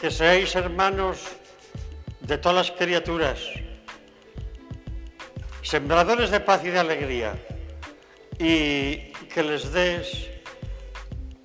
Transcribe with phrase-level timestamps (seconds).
[0.00, 1.18] que seáis hermanos
[2.20, 3.40] de todas las criaturas,
[5.62, 7.34] sembradores de paz y de alegría,
[8.38, 10.30] y que les des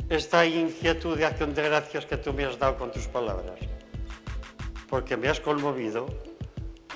[0.10, 3.58] esta inquietud de acción de gracias que tú me has dado con tus palabras,
[4.88, 6.06] porque me has conmovido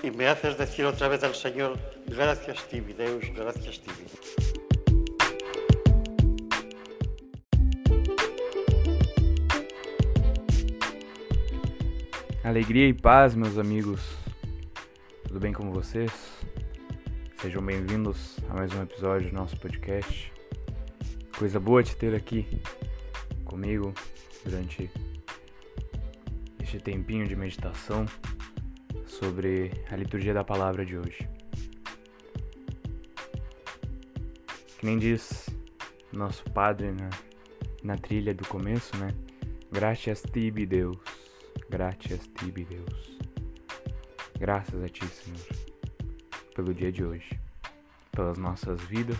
[0.03, 4.36] y me haces decir otra vez al Señor, gracias Tibi, Deus, gracias Tibi.
[12.47, 13.99] Alegria e paz, meus amigos.
[15.27, 16.09] Tudo bem com vocês?
[17.41, 20.31] Sejam bem-vindos a mais um episódio do nosso podcast.
[21.37, 22.47] Coisa boa te ter aqui
[23.43, 23.93] comigo
[24.45, 24.89] durante
[26.63, 28.05] este tempinho de meditação
[29.05, 31.29] sobre a liturgia da palavra de hoje.
[34.77, 35.49] Que nem diz
[36.13, 37.09] nosso padre na,
[37.83, 39.13] na trilha do começo, né?
[39.69, 41.16] Graças tibi, Deus.
[41.69, 43.17] Graças tibi, Deus.
[44.39, 45.39] Graças a ti, Senhor,
[46.55, 47.39] pelo dia de hoje,
[48.11, 49.17] pelas nossas vidas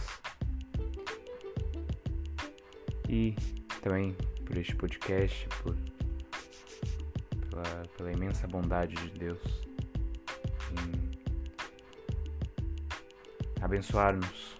[3.09, 3.35] e
[3.81, 5.75] também por este podcast, por,
[7.49, 9.41] pela, pela imensa bondade de Deus
[10.71, 11.11] em
[13.61, 14.57] abençoar-nos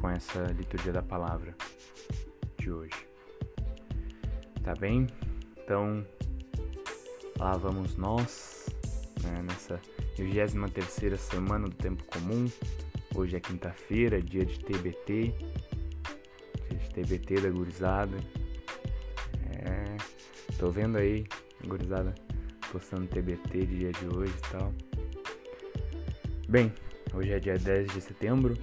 [0.00, 1.54] com essa liturgia da palavra
[2.58, 3.06] de hoje.
[4.62, 5.06] Tá bem?
[5.58, 6.04] Então,
[7.42, 8.66] lá vamos nós,
[9.24, 9.80] né, nessa
[10.16, 12.48] 23 semana do tempo comum.
[13.16, 15.34] Hoje é quinta-feira, dia de TBT,
[16.68, 18.16] dia de TBT da gurizada.
[19.56, 19.96] É,
[20.56, 21.26] tô vendo aí,
[21.66, 22.14] gurizada,
[22.70, 24.72] postando TBT dia de hoje e tal.
[26.48, 26.72] Bem,
[27.12, 28.56] hoje é dia 10 de setembro.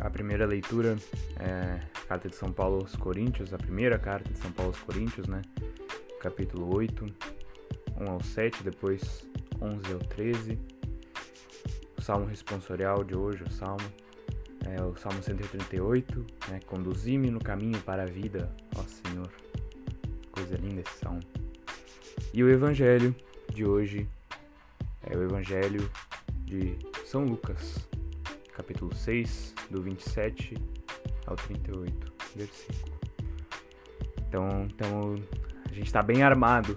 [0.00, 0.96] A primeira leitura
[1.38, 4.80] é a carta de São Paulo aos Coríntios, a primeira carta de São Paulo aos
[4.80, 5.40] Coríntios, né?
[6.20, 7.06] Capítulo 8,
[8.00, 9.26] 1 ao 7, depois
[9.60, 10.58] 11 ao 13.
[11.96, 13.86] O salmo responsorial de hoje, o salmo,
[14.66, 16.60] é o salmo 138, né?
[16.66, 19.30] Conduzi-me no caminho para a vida, ó Senhor.
[20.30, 21.20] Coisa linda esse salmo.
[22.32, 23.14] E o evangelho
[23.52, 24.08] de hoje
[25.02, 25.88] é o evangelho
[26.44, 27.88] de São Lucas,
[28.54, 30.56] capítulo 6, do 27
[31.26, 32.94] ao 38, versículo.
[34.28, 35.14] Então, então
[35.70, 36.76] a gente está bem armado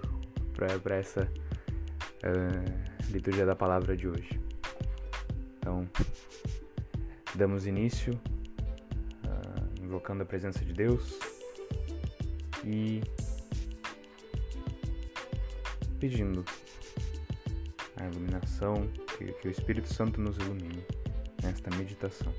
[0.58, 4.42] para essa uh, liturgia da palavra de hoje.
[5.60, 5.88] Então,
[7.36, 8.20] damos início
[9.24, 11.20] uh, invocando a presença de Deus
[12.66, 13.02] e
[16.00, 16.44] pedindo
[17.96, 18.88] a iluminação,
[19.18, 20.84] que, que o Espírito Santo nos ilumine
[21.44, 22.34] nesta meditação.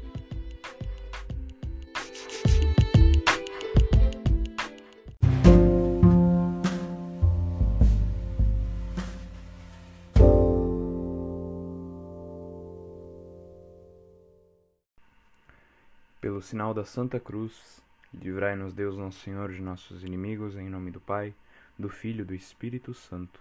[16.49, 21.35] Sinal da Santa Cruz, livrai-nos Deus Nosso Senhor de nossos inimigos, em nome do Pai,
[21.79, 23.39] do Filho e do Espírito Santo.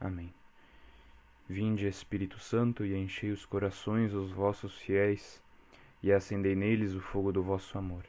[0.00, 0.32] Amém.
[1.46, 5.42] Vinde, Espírito Santo, e enchei os corações dos vossos fiéis,
[6.02, 8.06] e acendei neles o fogo do vosso amor.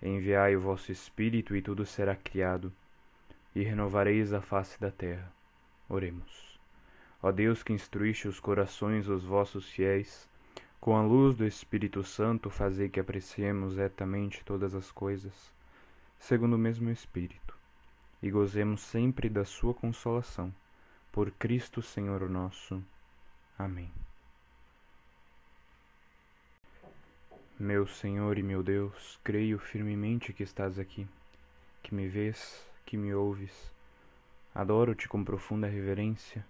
[0.00, 2.72] Enviai o vosso Espírito, e tudo será criado,
[3.54, 5.30] e renovareis a face da terra.
[5.86, 6.58] Oremos.
[7.22, 10.30] Ó Deus que instruíste os corações dos vossos fiéis,
[10.84, 15.32] com a luz do Espírito Santo, fazei que apreciemos retamente todas as coisas,
[16.20, 17.56] segundo o mesmo Espírito,
[18.22, 20.54] e gozemos sempre da sua consolação.
[21.10, 22.84] Por Cristo Senhor nosso.
[23.58, 23.90] Amém.
[27.58, 31.08] Meu Senhor e meu Deus, creio firmemente que estás aqui,
[31.82, 33.72] que me vês, que me ouves.
[34.54, 36.44] Adoro-te com profunda reverência,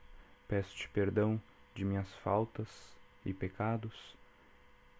[0.48, 1.40] peço-te perdão
[1.72, 2.68] de minhas faltas
[3.24, 4.23] e pecados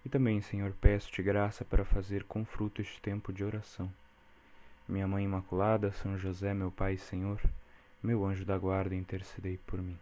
[0.05, 3.91] e também, Senhor, peço-te graça para fazer com fruto este tempo de oração.
[4.87, 7.41] Minha Mãe Imaculada, São José, meu Pai e Senhor,
[8.03, 9.99] meu anjo da guarda, intercedei por mim.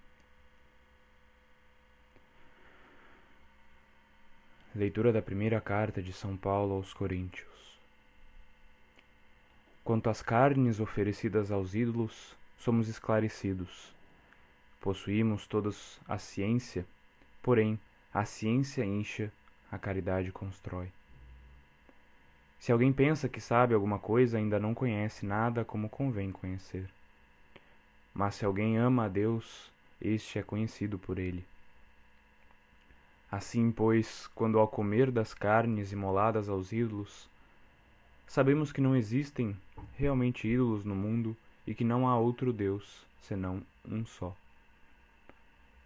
[4.75, 7.47] Leitura da primeira carta de São Paulo aos Coríntios.
[9.85, 13.93] Quanto às carnes oferecidas aos ídolos, somos esclarecidos.
[14.81, 16.85] Possuímos todos a ciência,
[17.41, 17.79] porém,
[18.13, 19.31] a ciência incha
[19.73, 20.93] a caridade constrói.
[22.61, 26.89] Se alguém pensa que sabe alguma coisa, ainda não conhece nada como convém conhecer.
[28.15, 31.45] Mas se alguém ama a Deus, este é conhecido por ele.
[33.31, 37.27] Assim, pois, quando ao comer das carnes imoladas aos ídolos,
[38.27, 39.57] sabemos que não existem
[39.97, 41.35] realmente ídolos no mundo
[41.67, 44.37] e que não há outro Deus, senão um só.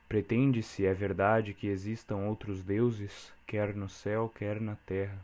[0.08, 5.18] Pretende-se, é verdade, que existam outros deuses, quer no céu, quer na terra.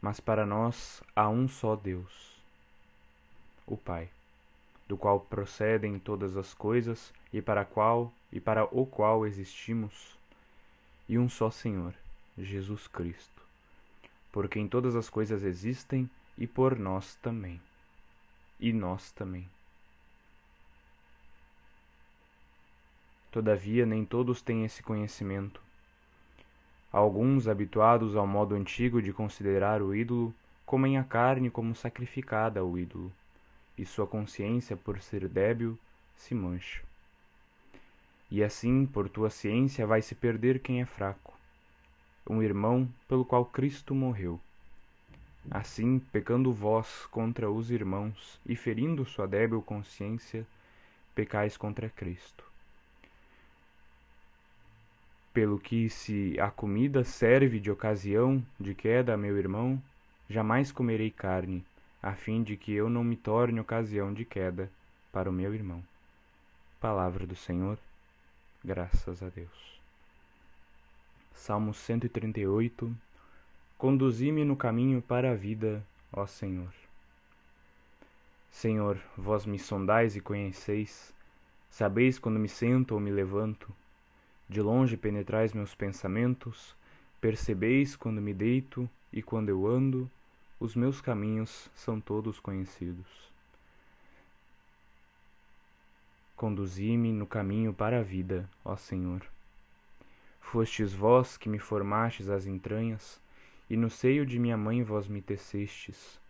[0.00, 2.36] Mas para nós há um só Deus,
[3.66, 4.08] o Pai,
[4.88, 10.16] do qual procedem todas as coisas e para qual e para o qual existimos,
[11.08, 11.94] e um só Senhor,
[12.36, 13.42] Jesus Cristo,
[14.32, 17.60] por quem todas as coisas existem e por nós também.
[18.58, 19.48] E nós também.
[23.36, 25.60] Todavia, nem todos têm esse conhecimento.
[26.90, 30.34] Alguns, habituados ao modo antigo de considerar o ídolo,
[30.64, 33.12] comem a carne como sacrificada ao ídolo,
[33.76, 35.78] e sua consciência, por ser débil,
[36.16, 36.82] se mancha.
[38.30, 41.34] E assim, por tua ciência, vai se perder quem é fraco,
[42.26, 44.40] um irmão pelo qual Cristo morreu.
[45.50, 50.46] Assim, pecando vós contra os irmãos e ferindo sua débil consciência,
[51.14, 52.55] pecais contra Cristo
[55.36, 59.78] pelo que se a comida serve de ocasião de queda a meu irmão,
[60.30, 61.62] jamais comerei carne,
[62.02, 64.70] a fim de que eu não me torne ocasião de queda
[65.12, 65.84] para o meu irmão.
[66.80, 67.76] Palavra do Senhor,
[68.64, 69.78] graças a Deus.
[71.34, 72.96] Salmo 138
[73.76, 76.72] Conduzi-me no caminho para a vida, ó Senhor.
[78.50, 81.12] Senhor, vós me sondais e conheceis,
[81.70, 83.70] sabeis quando me sento ou me levanto,
[84.48, 86.76] de longe penetrais meus pensamentos,
[87.20, 90.10] percebeis quando me deito e quando eu ando,
[90.60, 93.06] os meus caminhos são todos conhecidos.
[96.36, 99.22] Conduzi-me no caminho para a vida, ó Senhor.
[100.40, 103.20] Fostes vós que me formastes as entranhas,
[103.68, 106.20] e no seio de minha mãe vós me tecestes.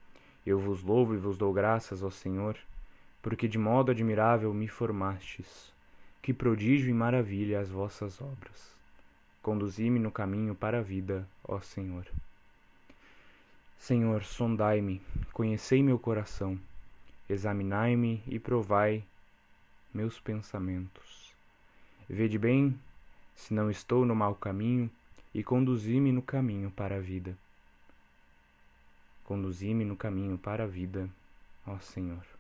[0.47, 2.57] Eu vos louvo e vos dou graças, ó Senhor,
[3.21, 5.76] porque de modo admirável me formastes.
[6.27, 8.75] Que prodígio e maravilha as vossas obras.
[9.41, 12.05] Conduzi-me no caminho para a vida, ó Senhor.
[13.79, 15.01] Senhor, sondai-me,
[15.33, 16.59] conhecei meu coração,
[17.31, 19.05] examinai-me e provai
[19.95, 21.33] meus pensamentos.
[22.11, 22.77] Vede bem
[23.37, 24.91] se não estou no mau caminho
[25.33, 27.39] e conduzi-me no caminho para a vida.
[29.23, 31.09] Conduzi-me no caminho para a vida,
[31.65, 32.36] ó Senhor.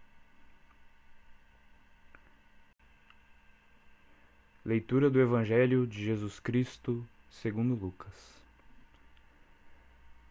[4.67, 8.43] Leitura do Evangelho de Jesus Cristo, segundo Lucas.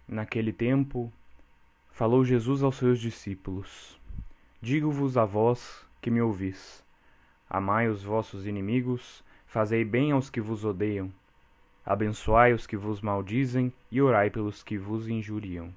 [0.05, 1.09] Naquele tempo,
[1.93, 3.97] falou Jesus aos seus discípulos:
[4.61, 6.83] Digo-vos a vós que me ouvis:
[7.49, 11.09] Amai os vossos inimigos, fazei bem aos que vos odeiam,
[11.85, 15.73] abençoai os que vos maldizem e orai pelos que vos injuriam.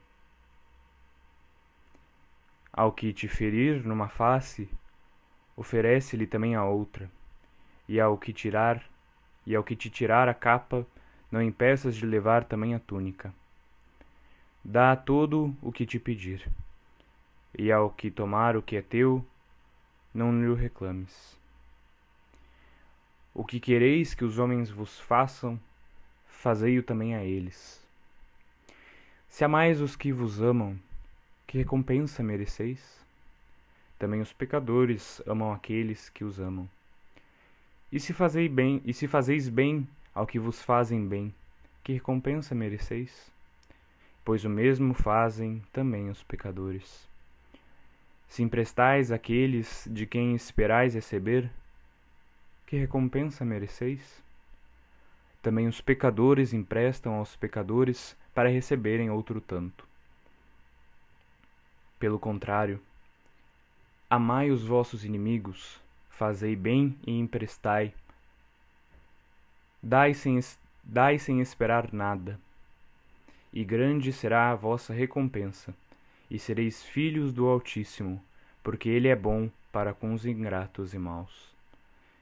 [2.73, 4.69] Ao que te ferir numa face,
[5.57, 7.09] oferece-lhe também a outra
[7.89, 8.85] e ao que tirar
[9.49, 10.87] e ao que te tirar a capa,
[11.33, 13.33] não impeças de levar também a túnica.
[14.63, 16.47] Dá a todo o que te pedir,
[17.59, 19.25] e ao que tomar o que é teu,
[20.13, 21.35] não lhe reclames.
[23.33, 25.59] O que quereis que os homens vos façam,
[26.27, 27.83] fazei-o também a eles.
[29.31, 30.79] Se amais os que vos amam,
[31.47, 33.03] que recompensa mereceis?
[33.99, 36.69] Também os pecadores amam aqueles que os amam.
[37.91, 41.35] E se fazeis bem, e se fazeis bem ao que vos fazem bem,
[41.83, 43.31] que recompensa mereceis?
[44.23, 47.09] Pois o mesmo fazem também os pecadores.
[48.29, 51.51] Se emprestais àqueles de quem esperais receber,
[52.67, 54.23] que recompensa mereceis?
[55.41, 59.89] Também os pecadores emprestam aos pecadores para receberem outro tanto.
[61.99, 62.79] Pelo contrário,
[64.11, 65.81] amai os vossos inimigos,
[66.19, 67.95] fazei bem e emprestai.
[69.81, 70.41] Dai sem,
[70.83, 72.41] dai sem esperar nada,
[73.53, 75.73] e grande será a vossa recompensa,
[76.29, 78.21] e sereis filhos do Altíssimo,
[78.65, 81.55] porque Ele é bom para com os ingratos e maus.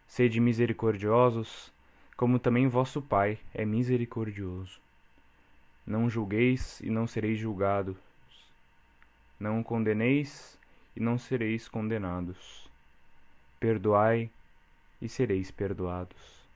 [0.07, 1.73] Sede misericordiosos,
[2.19, 4.79] como também vosso Pai é misericordioso.
[5.87, 7.97] Não julgueis e não sereis julgados.
[9.41, 10.59] Não condeneis
[10.95, 12.66] e não sereis condenados
[13.67, 14.31] Perdoai
[15.03, 16.47] e sereis perdoados.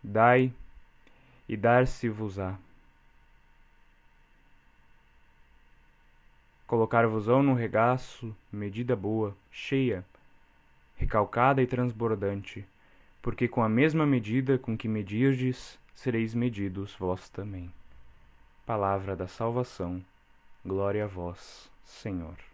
[0.00, 0.52] Dai
[1.48, 2.56] e dar-se-vos-á.
[6.68, 10.06] Colocar-vos-ão no regaço medida boa, cheia,
[10.94, 12.64] recalcada e transbordante,
[13.20, 17.74] porque com a mesma medida com que medirdes, sereis medidos vós também.
[18.64, 20.00] Palavra da salvação,
[20.64, 22.47] glória a vós, Senhor.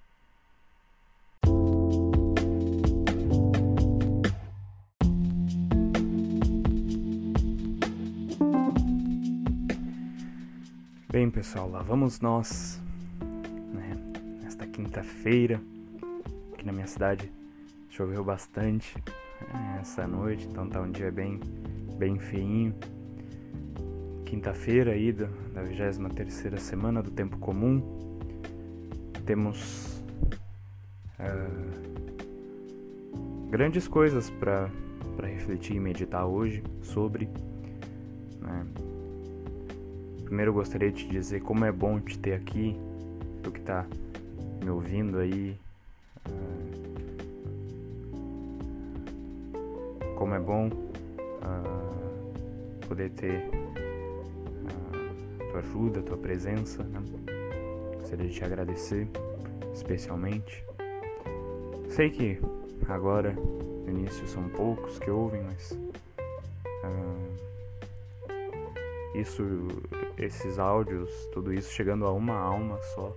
[11.14, 12.83] Bem, pessoal, lá vamos nós,
[13.73, 13.97] né,
[14.42, 15.61] nesta quinta-feira,
[16.52, 17.30] aqui na minha cidade
[17.88, 18.97] choveu bastante
[19.40, 21.38] né, essa noite, então tá um dia bem,
[21.97, 22.75] bem feinho.
[24.25, 27.80] Quinta-feira aí da, da 23 semana do tempo comum,
[29.25, 30.02] temos
[31.21, 31.90] uh,
[33.50, 34.68] grandes coisas para
[35.23, 37.28] refletir e meditar hoje sobre.
[38.40, 38.66] Né?
[40.35, 42.76] Primeiro eu gostaria de te dizer como é bom te ter aqui,
[43.41, 43.87] tu que tá
[44.61, 45.57] me ouvindo aí.
[50.17, 50.73] como é bom uh,
[52.88, 56.83] poder ter uh, tua ajuda, tua presença.
[56.83, 57.00] Né?
[58.00, 59.07] Gostaria de te agradecer
[59.73, 60.64] especialmente.
[61.91, 62.41] Sei que
[62.88, 65.79] agora, no início, são poucos que ouvem, mas.
[66.83, 67.35] Uh,
[69.14, 69.69] isso
[70.18, 73.16] esses áudios, tudo isso chegando a uma alma só,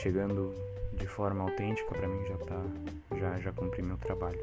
[0.00, 0.54] chegando
[0.92, 2.62] de forma autêntica, para mim já tá,
[3.18, 4.40] já já cumpri meu trabalho.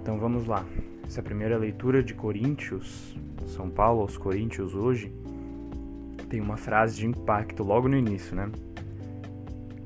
[0.00, 0.64] Então vamos lá.
[1.06, 3.16] Essa primeira leitura de Coríntios,
[3.46, 5.12] São Paulo aos Coríntios hoje,
[6.28, 8.50] tem uma frase de impacto logo no início, né?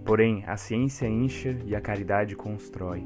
[0.04, 3.04] Porém, a ciência incha e a caridade constrói.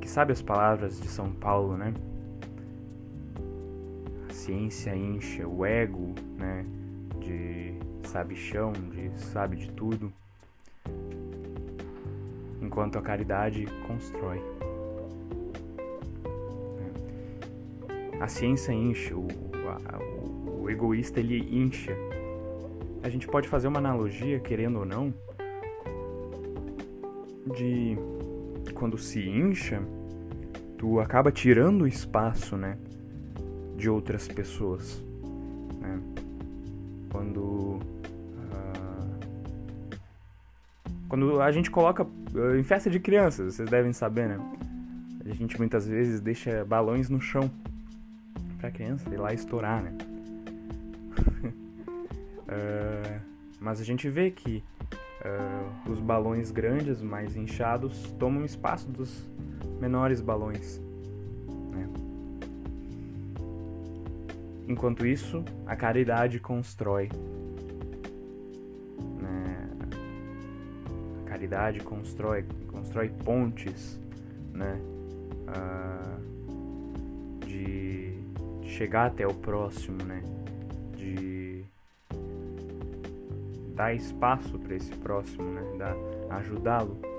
[0.00, 1.94] Que sabe as palavras de São Paulo, né?
[4.44, 6.66] Ciência incha, o ego, né,
[7.18, 10.12] de sabichão, de sabe de tudo,
[12.60, 14.42] enquanto a caridade constrói.
[18.20, 21.96] A ciência incha, o, o, o egoísta ele incha.
[23.02, 25.14] A gente pode fazer uma analogia, querendo ou não,
[27.56, 27.96] de
[28.74, 29.82] quando se incha,
[30.76, 32.76] tu acaba tirando o espaço, né?
[33.76, 35.02] De outras pessoas.
[35.80, 36.00] Né?
[37.10, 37.80] Quando uh,
[41.08, 44.38] quando a gente coloca uh, em festa de crianças, vocês devem saber, né?
[45.24, 47.50] A gente muitas vezes deixa balões no chão
[48.58, 49.96] para criança ir lá estourar, né?
[52.48, 53.20] uh,
[53.60, 54.62] mas a gente vê que
[55.86, 59.26] os balões grandes, mais inchados, tomam espaço dos
[59.80, 60.83] menores balões.
[64.66, 67.10] Enquanto isso, a caridade constrói.
[69.20, 69.70] Né?
[71.24, 74.00] A caridade constrói, constrói pontes,
[74.52, 74.80] né?
[75.48, 76.18] Ah,
[77.46, 78.18] de,
[78.60, 80.22] de chegar até o próximo, né?
[80.96, 81.64] De
[83.74, 85.62] dar espaço para esse próximo, né?
[86.30, 87.13] ajudá-lo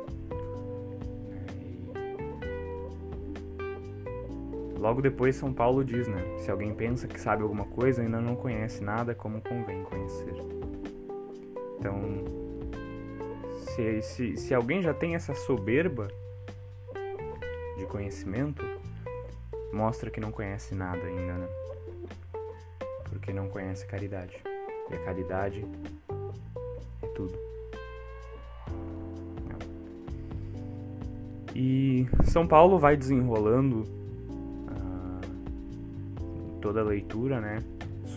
[4.86, 6.22] Logo depois, São Paulo diz, né?
[6.38, 10.36] Se alguém pensa que sabe alguma coisa, ainda não conhece nada como convém conhecer.
[11.80, 12.24] Então,
[13.66, 16.08] se, se, se alguém já tem essa soberba
[17.76, 18.64] de conhecimento,
[19.74, 21.48] mostra que não conhece nada ainda, né?
[23.10, 24.40] Porque não conhece caridade.
[24.92, 25.66] E a caridade
[27.02, 27.36] é tudo.
[31.56, 34.05] E São Paulo vai desenrolando
[36.76, 37.64] toda a leitura, né,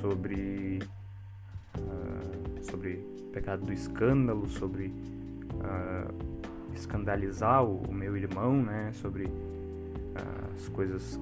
[0.01, 0.81] sobre
[1.79, 2.97] uh, sobre
[3.33, 6.13] pecado do escândalo, sobre uh,
[6.75, 11.17] escandalizar o, o, meu irmão, né, sobre uh, as coisas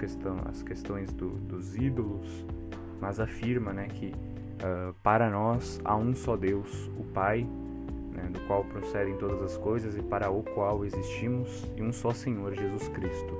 [0.49, 2.43] as questões do, dos ídolos,
[2.99, 4.11] mas afirma, né, que
[5.03, 7.47] para nós há um só Deus, o Pai,
[8.11, 12.11] né, do qual procedem todas as coisas e para o qual existimos, e um só
[12.11, 13.37] Senhor Jesus Cristo,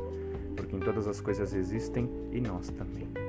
[0.56, 3.27] porque em todas as coisas existem e nós também.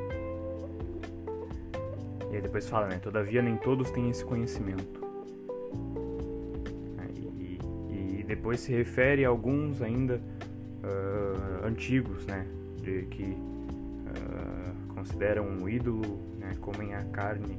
[2.40, 2.99] Depois fala, né?
[2.99, 5.07] Todavia nem todos têm esse conhecimento.
[7.14, 10.21] E, e depois se refere a alguns ainda
[10.83, 12.47] uh, antigos, né?
[12.83, 16.54] De que uh, consideram um ídolo, né?
[16.61, 17.59] Comem a carne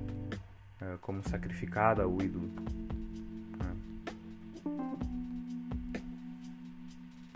[0.82, 2.50] uh, como sacrificada ao ídolo.
[3.58, 3.76] Né?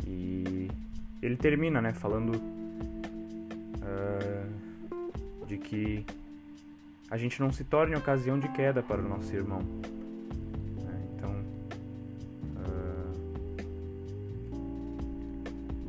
[0.06, 0.68] E
[1.22, 1.94] ele termina, né?
[1.94, 2.54] Falando
[5.46, 6.06] de que
[7.14, 9.60] a gente não se torne ocasião de queda para o nosso irmão.
[9.60, 11.08] Né?
[11.14, 11.30] Então,
[12.58, 13.14] uh,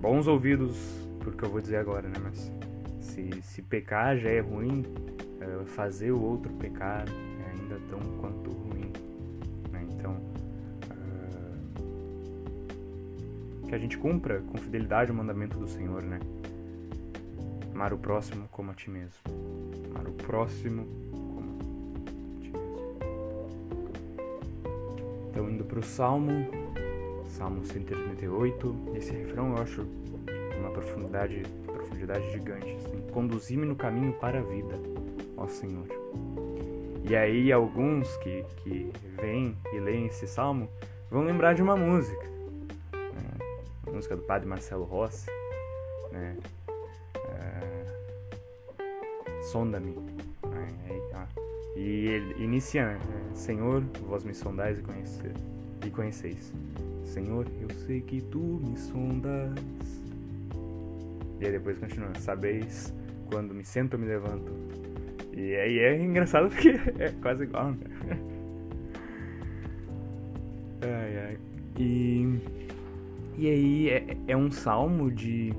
[0.03, 0.77] bons ouvidos
[1.21, 2.17] porque eu vou dizer agora, né?
[2.23, 2.53] Mas
[3.01, 8.51] se, se pecar já é ruim, uh, fazer o outro pecar é ainda tão quanto
[8.51, 8.93] ruim.
[9.73, 9.83] Né?
[9.93, 10.21] Então,
[13.63, 16.21] uh, que a gente cumpra com fidelidade o mandamento do Senhor, né?
[17.73, 19.23] Amar o próximo como a ti mesmo.
[19.91, 21.04] Amar o próximo
[25.55, 26.47] indo para o Salmo,
[27.29, 29.87] Salmo 138, esse refrão eu acho
[30.59, 32.75] uma profundidade, profundidade gigante.
[32.75, 33.01] Assim.
[33.13, 34.75] Conduzi-me no caminho para a vida,
[35.37, 35.87] ó Senhor.
[37.09, 40.69] E aí, alguns que, que vêm e leem esse salmo
[41.11, 42.25] vão lembrar de uma música.
[42.93, 43.39] Né?
[43.87, 45.31] A música do padre Marcelo Rossi,
[46.11, 46.37] né?
[47.29, 47.85] É...
[49.43, 50.14] Sonda-me.
[51.77, 53.01] E ele inicia, né?
[53.35, 55.33] Senhor, vós me sondais e, conhecer,
[55.85, 56.53] e conheceis.
[57.05, 59.59] Senhor, eu sei que tu me sondas.
[61.41, 62.93] E aí depois continua, sabeis
[63.31, 64.53] quando me sento ou me levanto.
[65.33, 66.71] E aí é engraçado porque
[67.03, 68.19] é quase igual, né?
[70.85, 71.39] Ai, ai.
[71.79, 72.39] E,
[73.39, 75.53] e aí é, é um salmo de.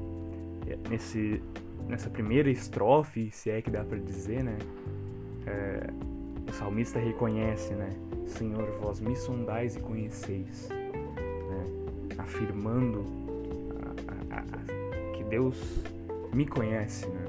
[0.87, 1.41] Nesse,
[1.87, 4.57] nessa primeira estrofe, se é que dá para dizer, né?
[5.47, 5.87] É,
[6.55, 7.89] salmista reconhece, né?
[8.25, 10.69] Senhor, vós me sondais e conheceis
[12.25, 13.05] afirmando
[14.29, 15.55] a, a, a, que Deus
[16.33, 17.25] me conhece, né?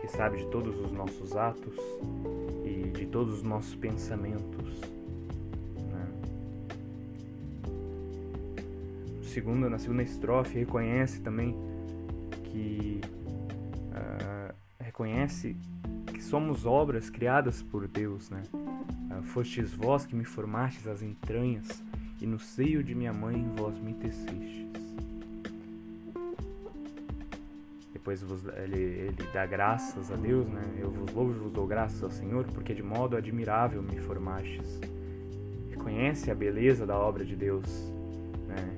[0.00, 1.76] que sabe de todos os nossos atos
[2.64, 4.80] e de todos os nossos pensamentos.
[5.90, 6.06] Né?
[9.22, 11.56] Segundo, na segunda estrofe, reconhece também
[12.44, 13.00] que
[13.88, 15.56] uh, reconhece
[16.32, 18.42] somos obras criadas por Deus, né?
[18.54, 21.82] Uh, fostes vós que me formastes as entranhas
[22.22, 24.66] e no seio de minha mãe vós me tecestes.
[27.92, 30.64] Depois vos, ele, ele dá graças a Deus, né?
[30.78, 34.80] Eu vos louvo e vos dou graças ao Senhor, porque de modo admirável me formastes.
[35.68, 37.66] Reconhece a beleza da obra de Deus,
[38.48, 38.74] né?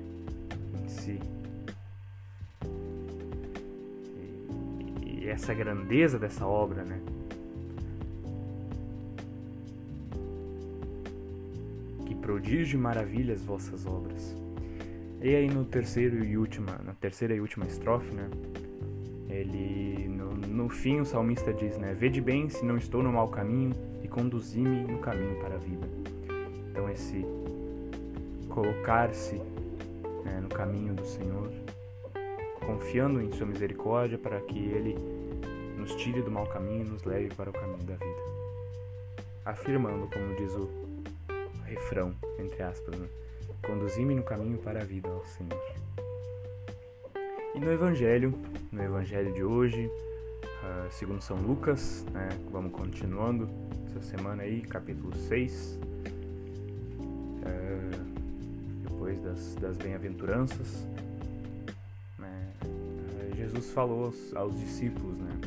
[0.83, 1.19] Em si.
[5.25, 7.14] Essa grandeza dessa obra, né?
[12.25, 14.35] Prodígio e maravilhas vossas obras.
[15.21, 18.27] E aí no terceiro e última, na terceira e última estrofe, né?
[19.29, 21.93] Ele no, no fim o salmista diz, né?
[21.93, 25.87] Vede bem se não estou no mau caminho e conduzi-me no caminho para a vida.
[26.71, 27.23] Então esse
[28.49, 29.35] colocar-se
[30.23, 31.51] né, no caminho do Senhor,
[32.65, 34.97] confiando em sua misericórdia para que ele
[35.77, 38.35] nos tire do mau caminho e nos leve para o caminho da vida.
[39.45, 40.84] Afirmando, como diz o
[41.65, 43.07] refrão, entre aspas, né?
[43.65, 45.59] Conduzi-me no caminho para a vida, ó Senhor.
[47.55, 48.37] E no Evangelho,
[48.71, 52.29] no Evangelho de hoje, uh, segundo São Lucas, né?
[52.51, 53.49] Vamos continuando
[53.87, 55.79] essa semana aí, capítulo 6.
[56.99, 58.05] Uh, ah,
[58.83, 60.87] depois das, das bem-aventuranças,
[62.19, 62.51] né?
[62.63, 65.41] Uh, Jesus falou aos, aos discípulos, né?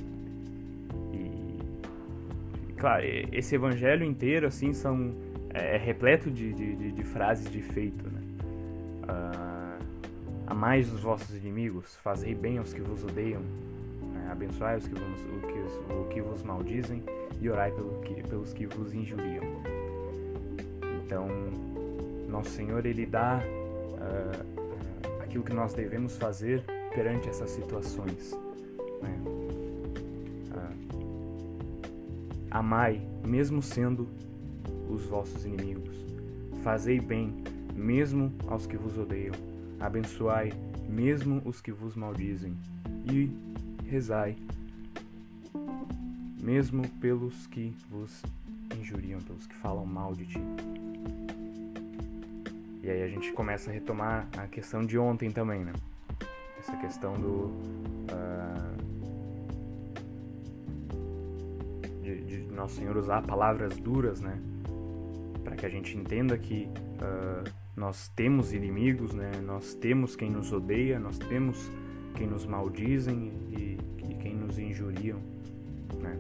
[1.13, 5.28] E, claro, esse evangelho inteiro, assim, são
[5.59, 8.23] é, é, repleto de, de, de, frases de efeito, né?
[9.03, 9.85] Uh,
[10.47, 14.29] amais os vossos inimigos, fazei bem aos que vos odeiam, né?
[14.31, 17.03] abençoai os que vos, o, que, o que vos maldizem
[17.41, 19.45] e orai pelo que, pelos que vos injuriam.
[21.05, 21.27] Então,
[22.29, 26.63] nosso Senhor, Ele dá uh, aquilo que nós devemos fazer
[26.95, 28.33] perante essas situações.
[29.03, 29.23] Né?
[30.55, 30.89] Uh,
[32.51, 34.09] amai, mesmo sendo
[34.89, 35.97] os vossos inimigos.
[36.63, 37.35] Fazei bem,
[37.75, 39.35] mesmo aos que vos odeiam.
[39.81, 40.53] Abençoai,
[40.89, 42.57] mesmo os que vos maldizem.
[43.11, 43.31] E
[43.87, 44.37] rezai,
[46.43, 48.23] mesmo pelos que vos
[48.79, 50.41] injuriam, pelos que falam mal de ti.
[52.83, 55.73] E aí a gente começa a retomar a questão de ontem também, né?
[56.59, 57.53] Essa questão do.
[58.11, 58.89] Uh,
[62.03, 64.41] de, de Nosso Senhor usar palavras duras, né?
[65.59, 66.69] Que a gente entenda que
[67.03, 67.45] uh,
[67.77, 69.31] nós temos inimigos, né?
[69.45, 71.71] Nós temos quem nos odeia, nós temos
[72.15, 75.21] quem nos maldizem e, e quem nos injuriam,
[76.01, 76.17] né?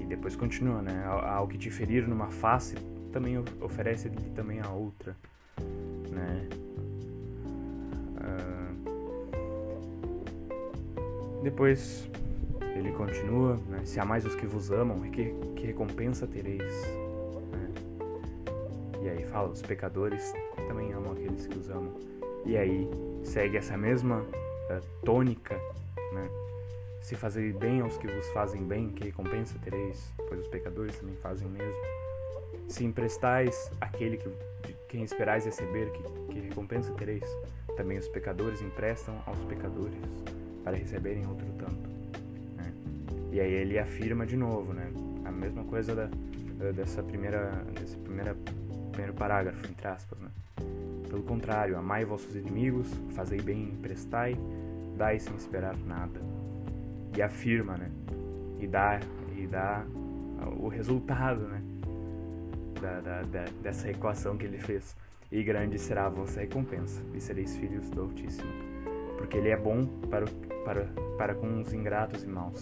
[0.00, 1.04] E depois continua, né?
[1.06, 2.74] Ao que te ferir numa face,
[3.12, 5.16] também oferece também a outra,
[6.10, 6.48] né?
[8.16, 8.66] Uh,
[11.42, 12.08] depois
[12.74, 13.84] ele continua, né?
[13.84, 17.05] se mais os que vos amam, que, que recompensa tereis?
[19.06, 20.34] E aí fala, os pecadores
[20.66, 21.94] também amam aqueles que os amam.
[22.44, 22.90] E aí
[23.22, 25.54] segue essa mesma uh, tônica,
[26.12, 26.28] né?
[27.00, 31.14] Se fazer bem aos que vos fazem bem, que recompensa tereis, pois os pecadores também
[31.18, 31.80] fazem mesmo.
[32.66, 37.24] Se emprestais aquele que, de quem esperais receber, que, que recompensa tereis,
[37.76, 40.00] também os pecadores emprestam aos pecadores
[40.64, 41.88] para receberem outro tanto.
[42.56, 42.74] Né?
[43.30, 44.92] E aí ele afirma de novo, né?
[45.24, 46.10] A mesma coisa da,
[46.72, 48.36] dessa primeira, dessa primeira
[48.96, 50.30] primeiro parágrafo, entre aspas, né?
[51.10, 54.36] Pelo contrário, amai vossos inimigos, fazei bem, prestai,
[54.96, 56.18] dai sem esperar nada.
[57.14, 57.90] E afirma, né?
[58.58, 58.98] E dá,
[59.36, 59.84] e dá
[60.58, 61.62] o resultado, né?
[62.80, 64.96] Da, da, da, dessa equação que ele fez.
[65.30, 68.50] E grande será a vossa recompensa, e sereis filhos do Altíssimo.
[69.18, 70.24] Porque ele é bom para,
[70.64, 70.86] para,
[71.18, 72.60] para com os ingratos e maus.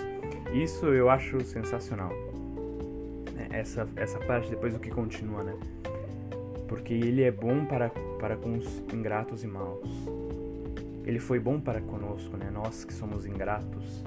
[0.53, 2.11] Isso eu acho sensacional.
[3.51, 5.57] Essa, essa parte depois do que continua, né?
[6.69, 9.89] Porque ele é bom para, para com os ingratos e maus.
[11.05, 12.51] Ele foi bom para conosco, né?
[12.51, 14.03] Nós que somos ingratos,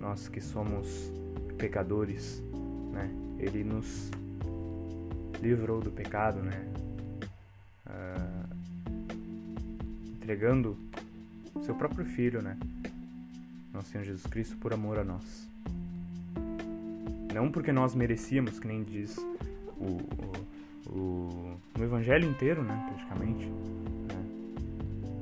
[0.00, 1.12] nós que somos
[1.58, 2.42] pecadores,
[2.92, 3.10] né?
[3.38, 4.10] Ele nos
[5.40, 6.66] livrou do pecado, né?
[7.86, 8.54] Uh,
[10.14, 10.76] entregando
[11.64, 12.58] seu próprio filho, né?
[13.72, 15.48] Nosso Senhor Jesus Cristo por amor a nós.
[17.34, 19.16] Não porque nós merecíamos, que nem diz
[19.76, 19.98] o,
[20.88, 22.84] o, o no Evangelho inteiro, né?
[22.88, 23.46] Praticamente.
[23.46, 24.24] Né?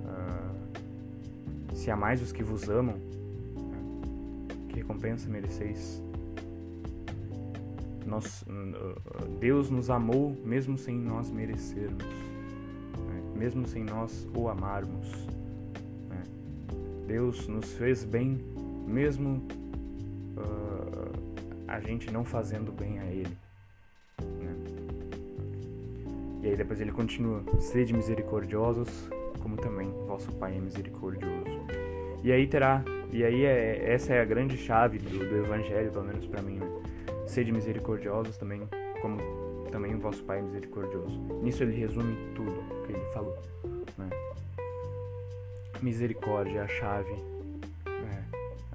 [0.06, 3.78] Uh, se amais os que vos amam, né?
[4.68, 6.02] que recompensa mereceis?
[8.06, 8.44] Nós,
[9.40, 13.22] Deus nos amou mesmo sem nós merecermos, né?
[13.36, 15.08] mesmo sem nós o amarmos.
[16.08, 16.22] Né?
[17.06, 18.38] Deus nos fez bem
[18.86, 19.42] mesmo
[20.36, 21.12] uh,
[21.66, 23.41] a gente não fazendo bem a Ele.
[26.42, 29.08] E aí depois ele continua: sede misericordiosos,
[29.40, 31.62] como também vosso Pai é misericordioso.
[32.22, 36.04] E aí terá, e aí é, essa é a grande chave do, do Evangelho, pelo
[36.04, 36.66] menos para mim, né?
[37.26, 38.68] Sede misericordiosos também,
[39.00, 39.18] como
[39.70, 41.18] também o vosso Pai é misericordioso.
[41.42, 42.52] Nisso ele resume tudo
[42.86, 43.38] que ele falou.
[43.96, 44.10] Né?
[45.80, 47.14] Misericórdia é a chave
[47.86, 48.24] né?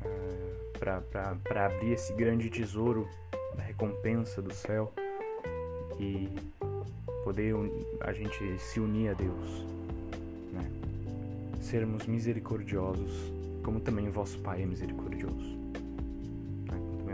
[0.04, 3.08] é, para abrir esse grande tesouro
[3.56, 4.92] da recompensa do céu
[6.00, 6.30] e
[7.28, 7.54] poder
[8.02, 9.66] a gente se unir a Deus,
[10.54, 10.70] né?
[11.62, 13.32] sermos misericordiosos,
[13.63, 15.58] como também o vosso Pai é misericordioso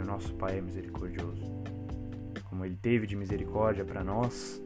[0.03, 1.41] o nosso Pai é misericordioso.
[2.49, 4.61] Como Ele teve de misericórdia para nós,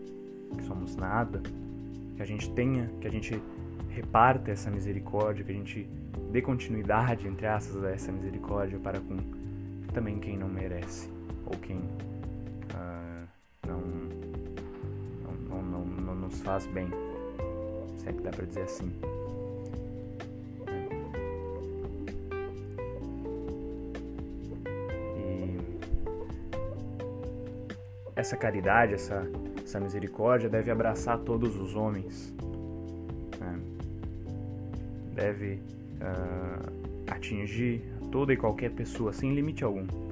[0.58, 1.42] que somos nada,
[2.16, 3.42] que a gente tenha, que a gente
[3.90, 5.88] reparta essa misericórdia, que a gente
[6.32, 9.18] dê continuidade, entre aspas, a essa misericórdia para com
[9.94, 11.10] também quem não merece,
[11.46, 11.82] ou quem
[16.48, 16.88] faz bem,
[17.98, 18.90] se é que dá para dizer assim.
[28.16, 29.30] essa caridade, essa,
[29.64, 32.34] essa misericórdia deve abraçar todos os homens,
[33.40, 33.60] né?
[35.14, 35.62] deve
[36.02, 40.07] uh, atingir toda e qualquer pessoa sem limite algum.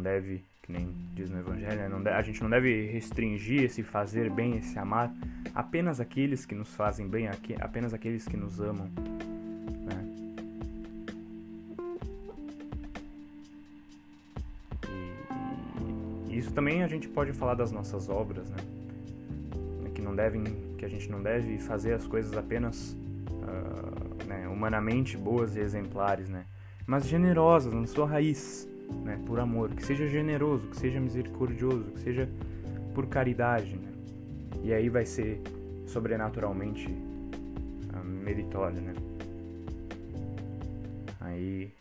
[0.00, 0.02] Né?
[0.02, 1.88] Não deve, que nem diz no Evangelho, né?
[1.88, 5.12] deve, a gente não deve restringir esse fazer bem, esse amar
[5.54, 7.28] apenas aqueles que nos fazem bem,
[7.60, 8.90] apenas aqueles que nos amam.
[16.30, 18.56] Isso também a gente pode falar das nossas obras, né?
[19.94, 20.42] Que não devem,
[20.78, 22.96] que a gente não deve fazer as coisas apenas
[23.28, 26.46] uh, né, humanamente boas e exemplares, né?
[26.86, 28.66] Mas generosas na sua raiz,
[29.04, 29.18] né?
[29.26, 32.28] Por amor, que seja generoso, que seja misericordioso, que seja
[32.94, 33.92] por caridade, né?
[34.62, 35.40] E aí vai ser
[35.86, 38.94] sobrenaturalmente uh, meritório, né?
[41.20, 41.72] Aí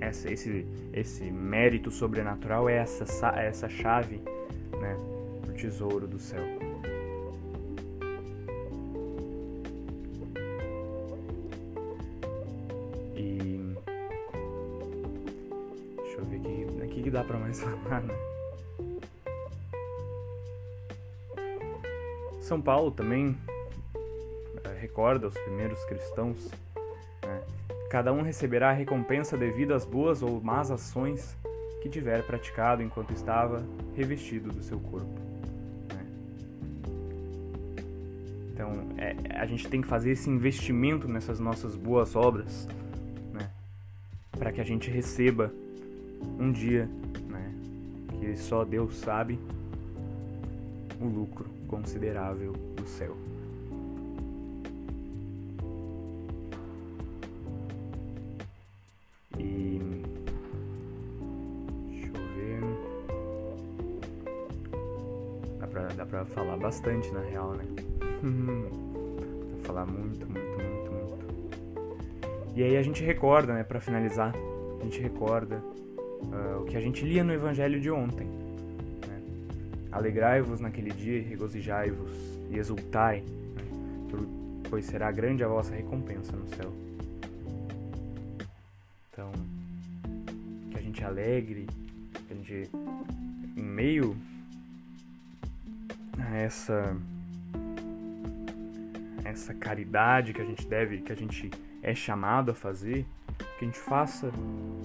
[0.00, 3.04] essa, esse, esse mérito sobrenatural é essa,
[3.36, 4.20] é essa chave
[4.80, 4.96] né,
[5.62, 6.42] tesouro do céu.
[13.16, 13.61] E.
[17.02, 18.14] que, dá pra mais falar, né?
[22.40, 23.36] São Paulo também
[24.64, 26.50] eh, recorda os primeiros cristãos
[27.92, 31.36] Cada um receberá a recompensa devido às boas ou más ações
[31.82, 33.62] que tiver praticado enquanto estava
[33.94, 35.12] revestido do seu corpo.
[35.92, 36.06] Né?
[38.50, 42.66] Então, é, a gente tem que fazer esse investimento nessas nossas boas obras,
[43.30, 43.50] né?
[44.38, 45.52] para que a gente receba
[46.42, 46.88] um dia,
[47.28, 47.54] né?
[48.18, 49.38] que só Deus sabe,
[51.00, 53.16] o lucro considerável do céu.
[66.26, 67.64] falar bastante na real, né?
[68.22, 72.52] Vou falar muito, muito, muito, muito.
[72.54, 74.32] E aí a gente recorda, né, para finalizar,
[74.80, 75.62] a gente recorda
[76.22, 78.26] uh, o que a gente lia no evangelho de ontem.
[78.26, 79.22] Né?
[79.90, 82.12] Alegrai-vos naquele dia e regozijai-vos
[82.50, 84.26] e exultai, né?
[84.68, 86.72] pois será grande a vossa recompensa no céu.
[89.10, 89.30] Então,
[90.70, 91.66] que a gente alegre,
[92.26, 92.70] que a gente,
[93.56, 94.16] em meio
[96.18, 96.96] a essa
[99.24, 101.50] essa caridade que a gente deve, que a gente
[101.82, 103.06] é chamado a fazer,
[103.58, 104.30] que a gente faça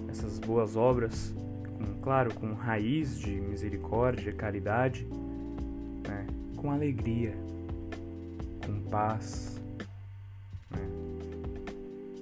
[0.10, 1.34] essas boas obras,
[1.78, 5.08] com, claro, com raiz de misericórdia, caridade,
[6.08, 6.26] né?
[6.56, 7.34] com alegria,
[8.66, 9.62] com paz,
[10.72, 10.88] né?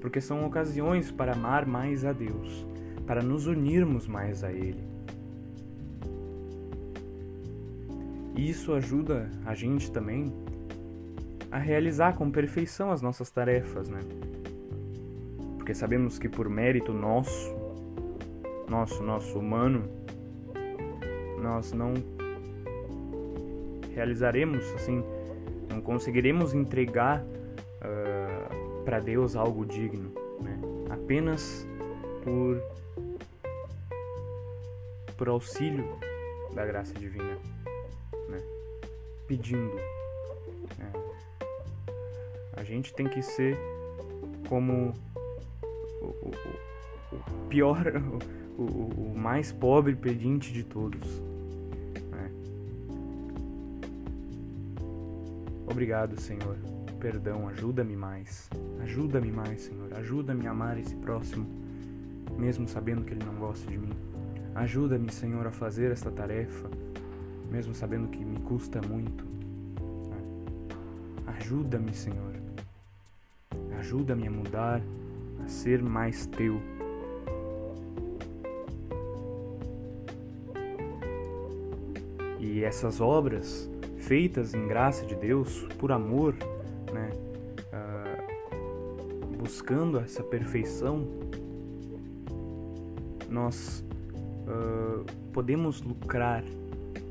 [0.01, 2.65] porque são ocasiões para amar mais a Deus,
[3.05, 4.95] para nos unirmos mais a Ele.
[8.35, 10.33] E isso ajuda a gente também
[11.49, 14.01] a realizar com perfeição as nossas tarefas, né?
[15.65, 17.51] Porque sabemos que por mérito nosso,
[18.69, 19.89] nosso, nosso humano,
[21.41, 21.91] nós não
[23.91, 25.03] realizaremos assim,
[25.67, 30.55] não conseguiremos entregar uh, para Deus algo digno, né?
[30.91, 31.67] Apenas
[32.23, 32.61] por
[35.17, 35.97] por auxílio
[36.53, 37.39] da graça divina,
[38.29, 38.39] né?
[39.25, 39.73] Pedindo
[42.55, 43.57] a gente tem que ser
[44.47, 44.93] como
[46.05, 46.31] o,
[47.11, 47.85] o, o pior,
[48.57, 51.07] o, o, mais pobre pedinte de todos.
[52.11, 52.31] Né?
[55.67, 56.57] Obrigado, Senhor.
[56.99, 58.49] Perdão, ajuda-me mais.
[58.81, 59.93] Ajuda-me mais, Senhor.
[59.93, 61.45] Ajuda-me a amar esse próximo,
[62.37, 63.93] mesmo sabendo que ele não gosta de mim.
[64.55, 66.69] Ajuda-me, Senhor, a fazer esta tarefa,
[67.51, 69.25] mesmo sabendo que me custa muito.
[71.27, 72.33] Ajuda-me, Senhor.
[73.77, 74.81] Ajuda-me a mudar,
[75.43, 76.61] a ser mais teu.
[82.39, 86.35] E essas obras feitas em graça de Deus, por amor,
[86.93, 87.09] né,
[87.73, 91.07] uh, buscando essa perfeição,
[93.29, 93.83] nós
[94.47, 96.43] uh, podemos lucrar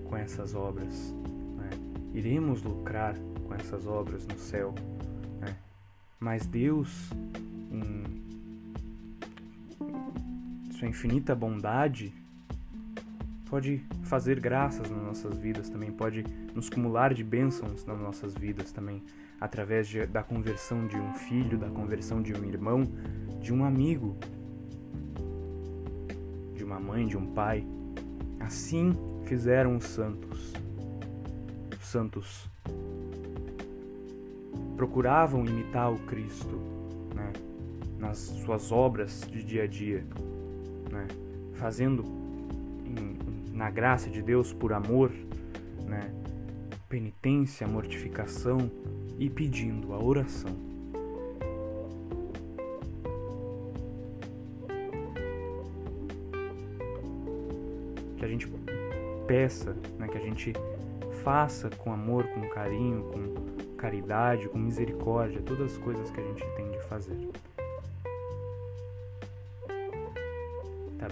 [0.05, 1.15] com essas obras,
[1.57, 1.71] né?
[2.15, 4.75] iremos lucrar com essas obras no céu.
[6.25, 7.11] Mas Deus,
[10.85, 12.13] sua infinita bondade,
[13.49, 18.71] pode fazer graças nas nossas vidas também, pode nos cumular de bênçãos nas nossas vidas
[18.71, 19.03] também,
[19.41, 22.83] através de, da conversão de um filho, da conversão de um irmão,
[23.41, 24.17] de um amigo,
[26.55, 27.67] de uma mãe, de um pai.
[28.41, 28.93] Assim
[29.25, 30.53] fizeram os santos.
[31.81, 32.51] Os santos
[34.77, 36.61] procuravam imitar o Cristo
[37.15, 37.33] né,
[37.99, 40.05] nas suas obras de dia a dia,
[40.95, 41.09] né,
[41.55, 42.05] fazendo
[42.85, 45.11] em, na graça de Deus por amor,
[45.85, 46.11] né,
[46.89, 48.71] penitência, mortificação
[49.19, 50.55] e pedindo a oração.
[58.17, 58.49] Que a gente
[59.27, 60.53] peça, né, que a gente
[61.25, 66.45] faça com amor, com carinho, com caridade, com misericórdia, todas as coisas que a gente
[66.57, 67.19] tem de fazer.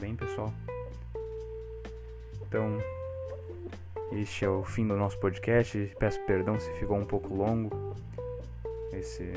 [0.03, 0.53] Bem, pessoal?
[2.49, 2.77] Então,
[4.11, 5.95] este é o fim do nosso podcast.
[5.97, 7.95] Peço perdão se ficou um pouco longo.
[8.93, 9.33] Esse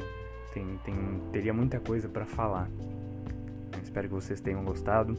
[0.55, 0.95] tem, tem
[1.31, 2.67] teria muita coisa para falar.
[3.83, 5.15] Espero que vocês tenham gostado.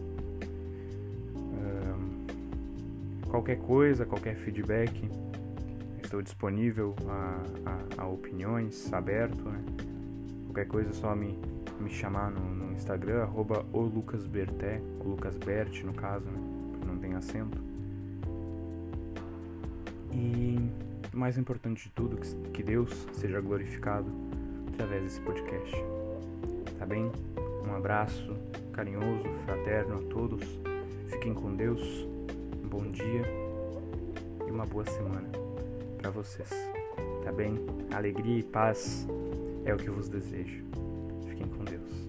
[3.31, 5.09] qualquer coisa, qualquer feedback,
[6.03, 9.61] Estou disponível a, a, a opiniões, aberto, né?
[10.47, 11.39] Qualquer coisa é só me,
[11.81, 16.41] me chamar no, no Instagram, arroba o Lucas Berté, o Lucas Bert no caso, né?
[16.73, 17.59] Porque não tem acento.
[20.12, 20.71] E
[21.17, 24.07] mais importante de tudo, que, que Deus seja glorificado
[24.73, 25.75] através desse podcast.
[26.79, 27.11] Tá bem?
[27.67, 28.37] Um abraço
[28.73, 30.45] carinhoso, fraterno a todos.
[31.09, 32.07] Fiquem com Deus.
[32.62, 33.23] Um bom dia
[34.47, 35.29] e uma boa semana
[35.97, 36.51] para vocês,
[37.25, 37.59] tá bem?
[37.93, 39.07] Alegria e paz
[39.65, 40.65] é o que vos desejo.
[41.66, 42.06] Fiquem com Deus.